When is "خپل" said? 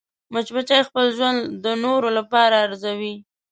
0.87-1.05